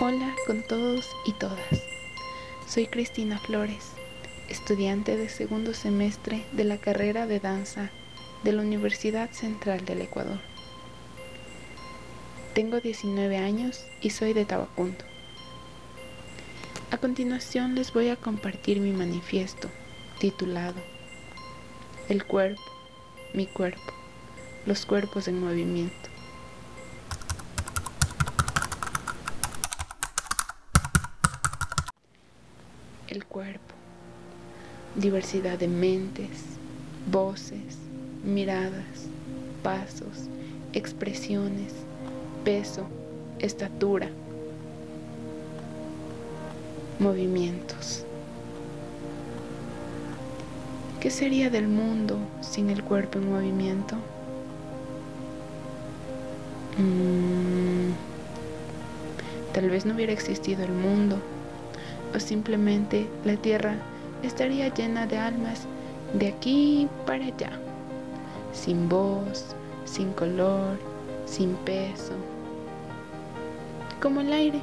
[0.00, 1.58] Hola con todos y todas.
[2.68, 3.94] Soy Cristina Flores,
[4.48, 7.90] estudiante de segundo semestre de la carrera de danza
[8.44, 10.38] de la Universidad Central del Ecuador.
[12.54, 15.04] Tengo 19 años y soy de Tabacundo.
[16.92, 19.68] A continuación les voy a compartir mi manifiesto
[20.20, 20.80] titulado
[22.08, 22.62] El cuerpo,
[23.34, 23.92] mi cuerpo,
[24.64, 26.17] los cuerpos en movimiento.
[33.08, 33.74] El cuerpo,
[34.94, 36.28] diversidad de mentes,
[37.10, 37.78] voces,
[38.22, 39.06] miradas,
[39.62, 40.28] pasos,
[40.74, 41.72] expresiones,
[42.44, 42.82] peso,
[43.38, 44.10] estatura,
[46.98, 48.04] movimientos.
[51.00, 53.94] ¿Qué sería del mundo sin el cuerpo en movimiento?
[56.76, 57.92] Mm,
[59.54, 61.16] tal vez no hubiera existido el mundo
[62.14, 63.76] o simplemente la tierra
[64.22, 65.66] estaría llena de almas
[66.14, 67.52] de aquí para allá,
[68.52, 70.78] sin voz, sin color,
[71.26, 72.14] sin peso,
[74.00, 74.62] como el aire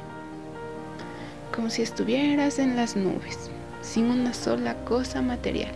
[1.56, 5.72] como si estuvieras en las nubes, sin una sola cosa material,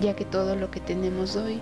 [0.00, 1.60] ya que todo lo que tenemos hoy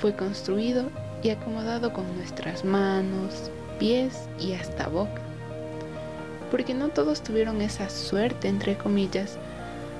[0.00, 0.86] fue construido
[1.22, 5.22] y acomodado con nuestras manos, pies y hasta boca.
[6.52, 9.38] Porque no todos tuvieron esa suerte, entre comillas,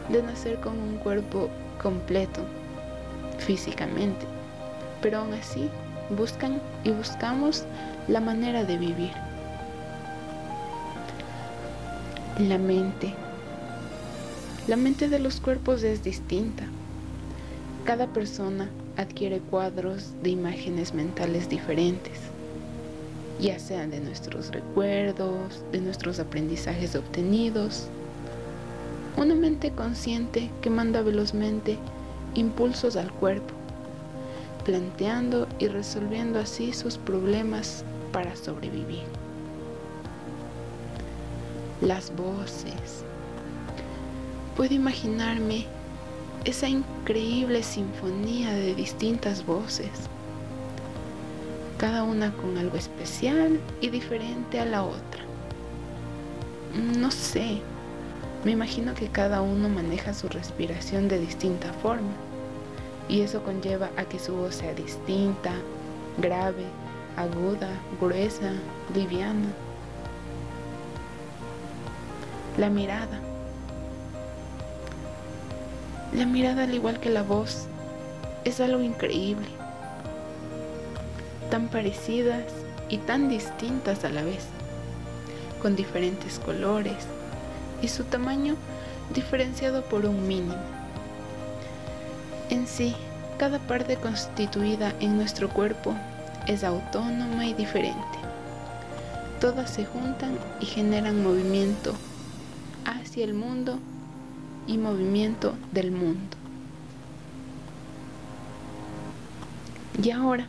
[0.09, 1.49] de nacer con un cuerpo
[1.83, 2.43] completo
[3.39, 4.27] físicamente,
[5.01, 5.69] pero aún así
[6.17, 7.65] buscan y buscamos
[8.07, 9.13] la manera de vivir
[12.39, 13.15] la mente.
[14.69, 16.65] La mente de los cuerpos es distinta.
[17.85, 22.32] Cada persona adquiere cuadros de imágenes mentales diferentes,
[23.43, 27.89] ya sean de nuestros recuerdos, de nuestros aprendizajes obtenidos.
[29.17, 31.77] Una mente consciente que manda velozmente
[32.35, 33.53] impulsos al cuerpo,
[34.65, 39.03] planteando y resolviendo así sus problemas para sobrevivir
[41.81, 43.03] las voces.
[44.57, 45.67] Puedo imaginarme
[46.45, 49.91] esa increíble sinfonía de distintas voces,
[51.83, 55.25] cada una con algo especial y diferente a la otra.
[56.77, 57.61] No sé,
[58.45, 62.13] me imagino que cada uno maneja su respiración de distinta forma
[63.09, 65.55] y eso conlleva a que su voz sea distinta,
[66.19, 66.67] grave,
[67.17, 67.69] aguda,
[68.01, 68.53] gruesa,
[68.95, 69.49] liviana
[72.59, 73.19] la mirada.
[76.15, 77.67] La mirada, al igual que la voz,
[78.45, 79.49] es algo increíble,
[81.53, 82.45] tan parecidas
[82.89, 84.47] y tan distintas a la vez,
[85.61, 86.97] con diferentes colores
[87.83, 88.57] y su tamaño
[89.13, 90.55] diferenciado por un mínimo.
[92.49, 92.97] En sí,
[93.39, 95.95] cada parte constituida en nuestro cuerpo
[96.47, 98.19] es autónoma y diferente.
[99.39, 101.93] Todas se juntan y generan movimiento
[102.87, 103.79] hacia el mundo
[104.67, 106.35] y movimiento del mundo.
[110.03, 110.47] Y ahora,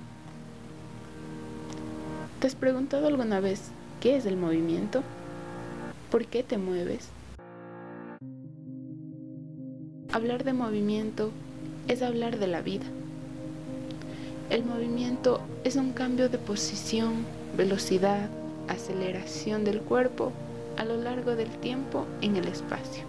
[2.43, 3.61] ¿te has preguntado alguna vez
[4.01, 5.01] qué es el movimiento?
[6.11, 7.07] ¿Por qué te mueves?
[10.11, 11.31] Hablar de movimiento
[11.87, 12.83] es hablar de la vida.
[14.49, 18.29] El movimiento es un cambio de posición, velocidad,
[18.67, 20.33] aceleración del cuerpo
[20.75, 23.05] a lo largo del tiempo en el espacio.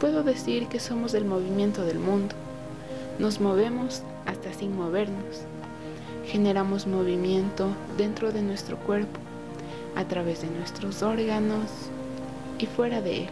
[0.00, 2.34] Puedo decir que somos el movimiento del mundo.
[3.20, 5.46] Nos movemos hasta sin movernos.
[6.26, 9.20] Generamos movimiento dentro de nuestro cuerpo,
[9.94, 11.70] a través de nuestros órganos
[12.58, 13.30] y fuera de él,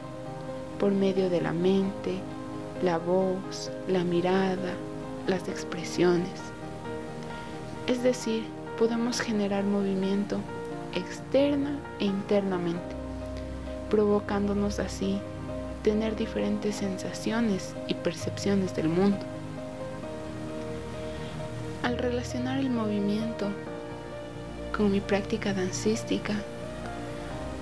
[0.79, 2.15] por medio de la mente,
[2.85, 4.75] la voz, la mirada,
[5.27, 6.31] las expresiones.
[7.89, 8.45] Es decir,
[8.79, 10.39] podemos generar movimiento
[10.95, 12.95] externa e internamente,
[13.91, 15.19] provocándonos así
[15.83, 19.34] tener diferentes sensaciones y percepciones del mundo.
[21.85, 23.49] Al relacionar el movimiento
[24.75, 26.33] con mi práctica dancística,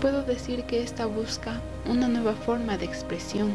[0.01, 1.61] puedo decir que esta busca
[1.91, 3.53] una nueva forma de expresión,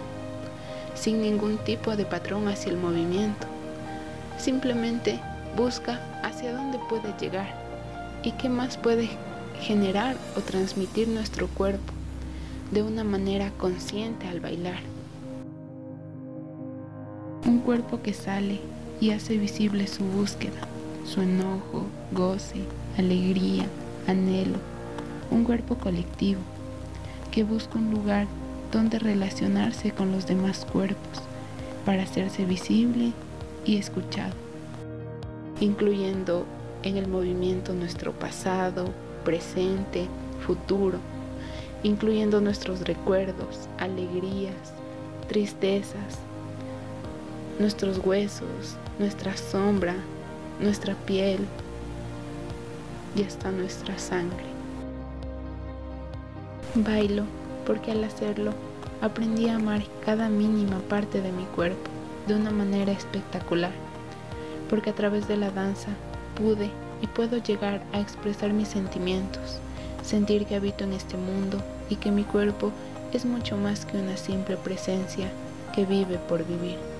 [0.93, 3.47] sin ningún tipo de patrón hacia el movimiento.
[4.37, 5.21] Simplemente
[5.55, 7.47] busca hacia dónde puede llegar
[8.21, 9.07] y qué más puede
[9.61, 11.93] generar o transmitir nuestro cuerpo
[12.71, 14.79] de una manera consciente al bailar.
[17.45, 18.59] Un cuerpo que sale
[18.99, 20.61] y hace visible su búsqueda,
[21.05, 22.61] su enojo, goce,
[22.97, 23.65] alegría,
[24.07, 24.57] anhelo,
[25.29, 26.39] un cuerpo colectivo
[27.31, 28.27] que busca un lugar
[28.71, 31.21] donde relacionarse con los demás cuerpos
[31.85, 33.13] para hacerse visible
[33.65, 34.33] y escuchado,
[35.59, 36.45] incluyendo
[36.83, 38.85] en el movimiento nuestro pasado,
[39.23, 40.07] presente,
[40.45, 40.99] futuro,
[41.83, 44.73] incluyendo nuestros recuerdos, alegrías,
[45.27, 46.19] tristezas,
[47.59, 49.95] nuestros huesos, nuestra sombra,
[50.59, 51.39] nuestra piel
[53.15, 54.45] y hasta nuestra sangre.
[56.75, 57.23] Bailo
[57.65, 58.53] porque al hacerlo
[59.01, 61.89] aprendí a amar cada mínima parte de mi cuerpo
[62.27, 63.71] de una manera espectacular,
[64.69, 65.89] porque a través de la danza
[66.35, 66.69] pude
[67.01, 69.59] y puedo llegar a expresar mis sentimientos,
[70.03, 72.71] sentir que habito en este mundo y que mi cuerpo
[73.13, 75.29] es mucho más que una simple presencia
[75.73, 76.96] que vive por vivir.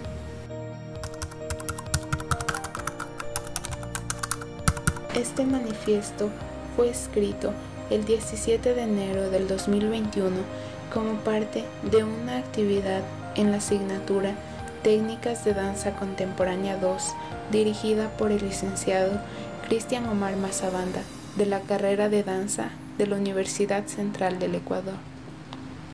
[5.17, 6.29] Este manifiesto
[6.75, 7.51] fue escrito
[7.89, 10.29] el 17 de enero del 2021
[10.93, 13.01] como parte de una actividad
[13.35, 14.35] en la asignatura
[14.83, 17.01] Técnicas de Danza Contemporánea 2
[17.51, 19.19] dirigida por el licenciado
[19.67, 21.01] Cristian Omar Mazabanda
[21.35, 22.69] de la carrera de danza
[22.99, 24.97] de la Universidad Central del Ecuador.